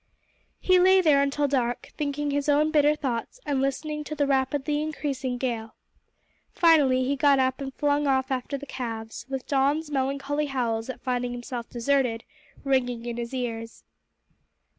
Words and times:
He 0.59 0.79
lay 0.79 0.99
there 0.99 1.21
until 1.21 1.47
dark, 1.47 1.91
thinking 1.95 2.31
his 2.31 2.49
own 2.49 2.71
bitter 2.71 2.95
thoughts 2.95 3.39
and 3.45 3.61
listening 3.61 4.03
to 4.05 4.15
the 4.15 4.25
rapidly 4.25 4.81
increasing 4.81 5.37
gale. 5.37 5.75
Finally 6.49 7.03
he 7.03 7.15
got 7.15 7.37
up 7.37 7.61
and 7.61 7.71
flung 7.75 8.07
off 8.07 8.31
after 8.31 8.57
the 8.57 8.65
calves, 8.65 9.27
with 9.29 9.45
Don's 9.45 9.91
melancholy 9.91 10.47
howls 10.47 10.89
at 10.89 11.01
finding 11.03 11.33
himself 11.33 11.69
deserted 11.69 12.23
ringing 12.63 13.05
in 13.05 13.17
his 13.17 13.31
ears. 13.31 13.83